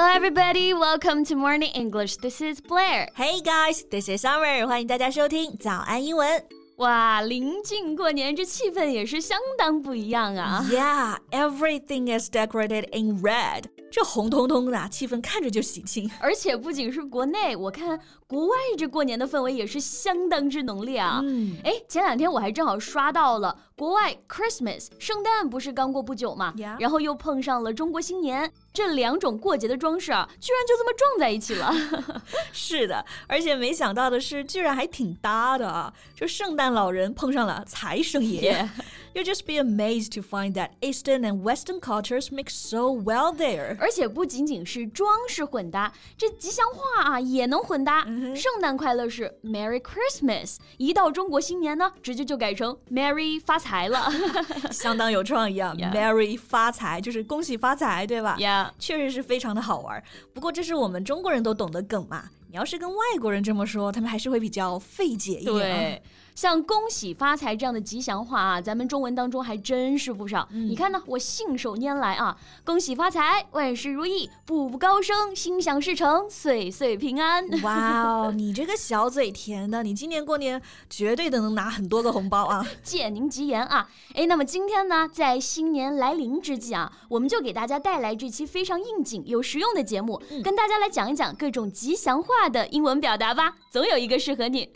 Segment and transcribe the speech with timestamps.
[0.00, 0.72] Hello, everybody.
[0.72, 2.16] Welcome to Morning English.
[2.16, 3.08] This is Blair.
[3.14, 4.66] Hey guys, this is Summer.
[4.66, 6.44] 欢迎大家收听早安英文。
[6.78, 10.66] 哇，临近过年，这气氛也是相当不一样啊。
[10.70, 13.64] Yeah, everything is decorated in red.
[13.88, 16.10] 这红彤彤的，气氛看着就喜庆。
[16.20, 21.20] 而且不仅是国内，我看国外这过年的氛围也是相当之浓烈啊。
[21.24, 31.73] 嗯，哎，前两天我还正好刷到了国外 Christmas 圣诞不是刚过不久嘛，然后又碰上了中国新年， 这两种过节的装饰啊，居然就这么撞在一起了。
[32.53, 35.93] 是的，而且没想到的是，居然还挺搭的啊！
[36.15, 38.69] 就圣诞老人碰上了财神爷。
[39.13, 43.75] You'll just be amazed to find that Eastern and Western cultures mix so well there.
[43.77, 48.05] 而且不仅仅是装饰混搭，这吉祥话啊也能混搭。
[48.33, 54.09] 圣诞快乐是 Merry Christmas，一到中国新年呢，直接就改成 Merry 发财了，
[54.71, 55.75] 相当有创意啊。
[55.75, 60.03] Merry 发财就是恭喜发财，对吧？Yeah，确实是非常的好玩。
[60.33, 62.29] 不过这是我们中国人都懂的梗嘛。
[62.51, 65.53] 你要是跟外国人这么说，他们还是会比较费解一点。
[65.55, 66.03] 对，
[66.35, 70.45] 像恭喜发财这样的吉祥话啊，咱们中文当中还真是不少。
[70.51, 77.47] 你看呢，我信手拈来啊，恭喜发财，万事如意，步步高升，心想事成，岁岁平安。
[77.61, 82.67] 哇哦，你这个小嘴甜的，你今年过年绝对的能拿很多个红包啊！
[82.83, 83.89] 借您吉言啊！
[84.13, 92.40] 哎，那么今天呢，在新年来临之际啊，我们就给大家带来这期非常应景又实用的节目，跟大家来讲一讲各种吉祥话。
[92.49, 94.69] 的英文表达吧，总有一个适合你。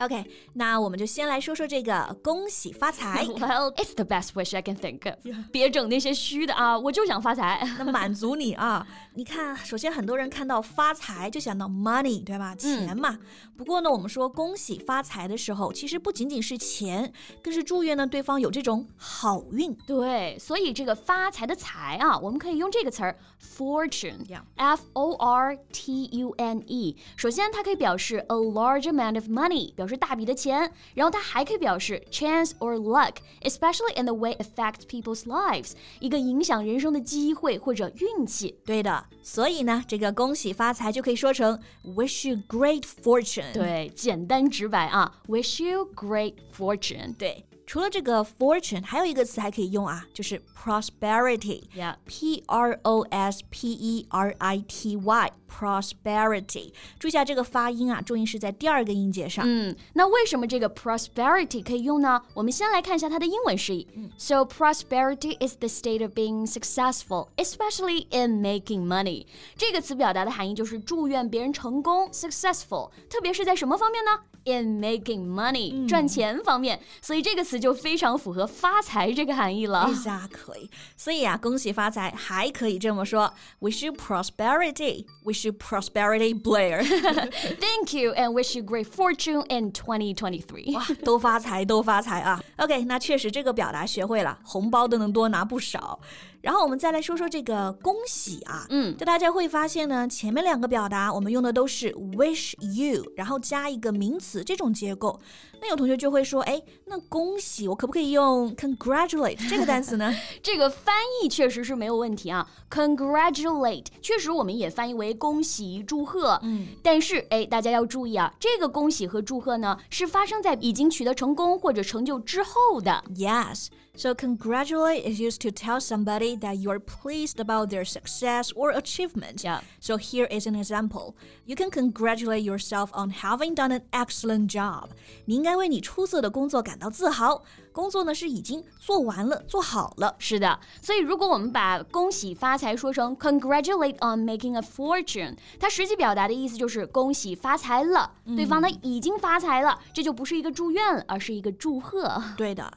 [0.00, 3.22] OK，那我们就先来说说这个恭喜发财。
[3.40, 5.18] Well, it's the best wish I can think of。
[5.52, 7.62] 别整那些虚的啊， 我就想发财。
[7.78, 8.86] 那满足你啊！
[9.14, 12.54] 你看，首先很多人看到发财就想到 money，对吧？
[12.54, 13.18] 钱嘛。
[13.58, 17.12] 不过呢，我们说恭喜发财的时候，其实不仅仅是钱，
[17.42, 19.74] 更是祝愿呢对方有这种好运。
[19.86, 26.96] 对，所以这个发财的财啊，我们可以用这个词儿 fortune，F O R T U N E。
[27.18, 30.70] 首先，它可以表示 a large amount of money，表示大笔的钱。
[30.94, 38.58] 然后它还可以表示 chance or luck，especially in the way affect people's lives，一个影响人生的机会或者运气。
[38.64, 39.06] 对的。
[39.22, 43.52] 所以呢，这个恭喜发财就可以说成 wish you great fortune。
[43.52, 47.14] 对，简单直白啊，wish you great fortune。
[47.16, 47.44] 对。
[47.69, 56.71] 除了这个 fortune，还有一个词还可以用啊，就是 prosperity。Yeah，P R O S P E R I T Y，prosperity。
[56.99, 59.43] 注意一下这个发音啊，重音是在第二个音节上。
[59.47, 62.21] 嗯，那为什么这个 prosperity 可以用呢？
[62.35, 63.87] 我们先来看一下它的英文释义。
[64.19, 69.25] So prosperity is the state of being successful, especially in making money。
[69.57, 74.11] 这个词表达的含义就是祝愿别人成功，successful，特别是在什么方面呢？
[74.47, 79.88] in making money，、嗯、赚钱方面，所以这个词 就非常符合发财这个含义了。
[79.92, 86.82] Exactly，所以啊，恭喜发财还可以这么说：Wish you prosperity, wish you prosperity, Blair.
[86.82, 90.74] Thank you and wish you great fortune in 2023.
[90.74, 96.00] 哇，都发财，都发财啊！OK，那确实这个表达学会了，红包都能多拿不少。
[96.42, 105.20] 然后我们再来说说这个恭喜啊，嗯，就大家会发现呢，前面两个表达我们用的都是 wish you，然后加一个名词这种结构。
[105.62, 110.14] 那有同学就会说，哎，那恭喜我可不可以用 congratulate 这个单词呢？
[110.42, 116.40] 这个翻译确实是没有问题啊，congratulate 确实我们也翻译为恭喜祝贺。
[116.42, 123.04] 嗯，但是哎，大家要注意啊，这个恭喜和祝贺呢，是发生在已经取得成功或者成就之后的。
[123.14, 123.66] Yes。
[123.95, 129.43] So, congratulate is used to tell somebody that you are pleased about their success or achievement.
[129.43, 129.61] Yeah.
[129.79, 131.15] So, here is an example.
[131.45, 134.89] You can congratulate yourself on having done an excellent job.
[135.25, 137.43] 你应该为你出色的工作感到自豪。
[137.72, 140.14] 工作呢是已经做完了，做好了。
[140.18, 152.22] 是的，所以如果我们把恭喜发财说成 congratulate on making a fortune，它实际表达的意思就是恭喜发财了，嗯、对方呢已经发财了，这就不是一个祝愿，而是一个祝贺。
[152.36, 152.72] 对的。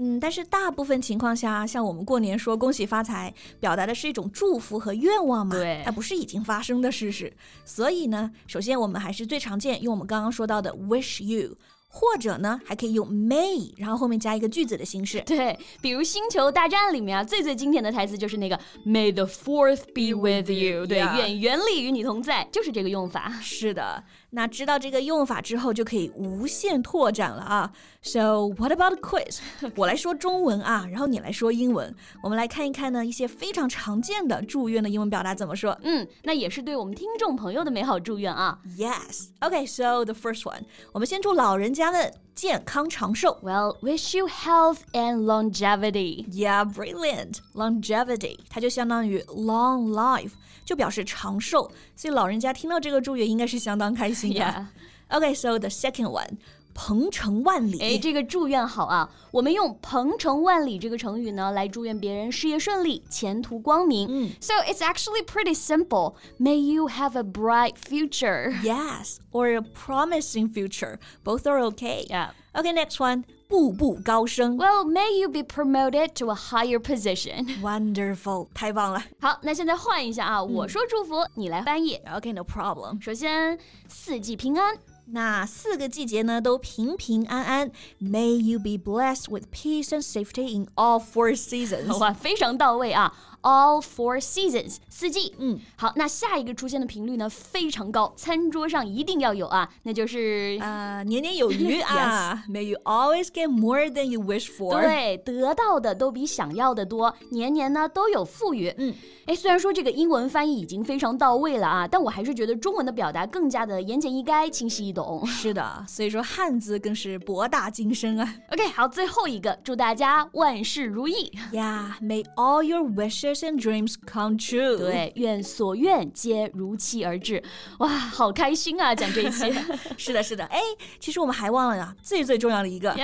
[0.00, 7.32] 嗯，但是大部分情况下，像我们过年说恭喜发财，表达的是一种祝福和愿望嘛，对，它不是已经发生的事实。
[7.64, 11.56] 所以呢，首先我们还是最常见用我们刚刚说到的 wish you。
[11.88, 15.20] 或者呢，还可以用 may，然后后面加一个句子的形式。
[15.26, 20.86] 对，比如《星球大战》里面啊，最最经典的台词就是那个 May the Fourth be with you。
[20.86, 23.32] 对，愿原力与你同在，就是这个用法。
[23.42, 27.72] 是的，那知道这个用法之后，就可以无限拓展了啊。
[28.02, 29.38] So what about quiz？
[29.74, 31.94] 我来说中文啊，然后你来说英文。
[32.22, 35.78] 我们来看一看呢，一些非常常见的祝愿的英文表达怎么说。
[35.82, 38.58] 嗯，那也是对我们听众朋友的美好祝愿啊。
[38.76, 39.28] Yes。
[39.40, 41.68] Okay，so the first one，我们先祝老人。
[41.78, 43.39] 家们健康长寿。
[43.41, 46.25] Well, wish you health and longevity.
[46.29, 47.37] Yeah, brilliant.
[47.53, 50.31] Longevity，它就相当于 long life，
[50.65, 51.71] 就表示长寿。
[51.95, 54.39] 所以老人家听到这个祝愿应该是相当开心的。
[54.39, 54.65] Yeah.
[55.09, 56.37] Okay, so the second one.
[56.77, 59.07] 鹏程万里，哎，这个祝愿好啊！
[59.29, 64.07] 我们用“鹏程万里”这个成语呢，来祝愿别人事业顺利、前途光明。
[64.09, 66.15] 嗯，So it's actually pretty simple.
[66.39, 68.53] May you have a bright future.
[68.63, 70.97] Yes, or a promising future.
[71.23, 72.07] Both are okay.
[72.07, 72.31] Yeah.
[72.53, 73.23] Okay, next one.
[73.47, 74.57] 步步高升。
[74.57, 77.61] Well, may you be promoted to a higher position.
[77.61, 79.03] Wonderful，太棒了。
[79.21, 81.99] 好，那现在换一下啊，我说祝福，你来翻译。
[82.07, 82.99] Okay, no problem.
[82.99, 84.75] 首先，四季平安。
[85.10, 87.70] 那四个季节呢都平平安安。
[88.00, 91.88] May you be blessed with peace and safety in all four seasons。
[91.88, 93.12] 好吧，非常到位啊
[93.42, 95.34] ！All four seasons，四季。
[95.38, 102.44] 嗯，好，那下一个出现的频率呢非常高，餐桌上一定要有啊，那就是啊年年有余 啊。
[102.48, 104.80] May you always get more than you wish for。
[104.80, 108.74] 对，得到的都比想要的多，年年呢都有富裕。
[108.78, 108.94] 嗯，
[109.26, 115.24] 哎，虽然说这个英文翻译已经非常到位了啊，但我还是觉得中文的表达更加的言简意赅、清晰易懂。
[115.26, 118.34] 是的，所以说汉字更是博大精深啊。
[118.50, 121.32] OK，好，最后一个，祝大家万事如意。
[121.52, 124.76] Yeah，May all your wishes and dreams come true。
[124.76, 127.42] 对，愿所愿皆如期而至。
[127.78, 128.94] 哇，好开心啊！
[128.94, 129.52] 讲这一期。
[129.96, 130.44] 是的，是的。
[130.46, 130.60] 哎，
[130.98, 132.94] 其实我们还忘了呀，最最重要的一个。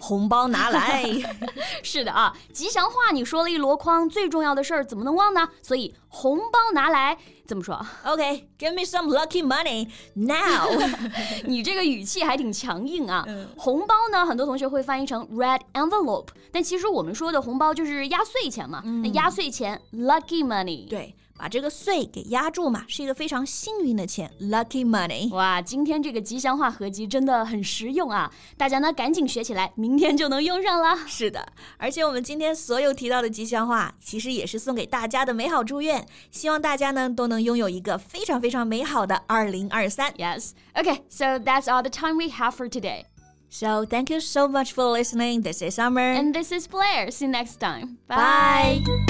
[0.00, 1.04] 红包拿来。
[1.84, 5.48] 是的啊，吉祥话你说了一箩筐，最重要的事儿怎么能忘呢？
[5.62, 7.16] 所以红包拿来
[7.46, 10.68] 怎么说？OK，give me some lucky money now。
[11.46, 13.24] 你这个语气还挺强硬啊。
[13.56, 18.82] 红包呢，很多同学会翻译成 red envelope，但其实我们说的红包就是压岁钱嘛。
[19.02, 20.88] 那压岁钱 lucky money。
[20.88, 21.14] 对。
[21.40, 25.32] 把这个岁给压住嘛，是一个非常幸运的钱，lucky money。
[25.32, 28.30] 哇，今天这个吉祥话合集真的很实用啊！
[28.58, 30.98] 大家呢赶紧学起来，明天就能用上了。
[31.06, 40.12] 是的，而且我们今天所有提到的吉祥话，其实也是送给大家的美好祝愿，希望大家呢都能拥有一个非常非常美好的二零二三。
[40.18, 40.50] Yes.
[40.74, 43.04] Okay, so that's all the time we have for today.
[43.48, 45.40] So thank you so much for listening.
[45.40, 46.12] This is Summer.
[46.12, 47.10] And this is Blair.
[47.10, 47.96] See you next time.
[48.06, 48.82] Bye.
[48.84, 49.09] Bye.